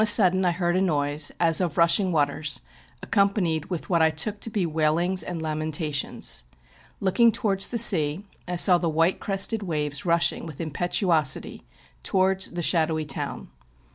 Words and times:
udden 0.03 0.43
I 0.47 0.51
heard 0.51 0.75
a 0.75 0.81
noise, 0.81 1.31
as 1.39 1.61
of 1.61 1.77
rushing 1.77 2.11
waters, 2.11 2.61
accompa 3.05 3.35
nied 3.37 3.69
with 3.69 3.87
what 3.87 4.01
I 4.01 4.09
took 4.09 4.39
to 4.39 4.49
be 4.49 4.65
waitings 4.65 5.21
and 5.21 5.39
lamentations. 5.39 6.41
Looking 6.99 7.31
towards 7.31 7.67
the 7.67 7.77
sea, 7.77 8.23
I 8.47 8.55
saw 8.55 8.79
the 8.79 8.89
white 8.89 9.19
crested 9.19 9.61
waves 9.61 10.01
nulling 10.01 10.47
with 10.47 10.59
impetuosity 10.59 11.61
towards 12.03 12.49
the 12.49 12.63
shadowy 12.63 13.05
town. 13.05 13.49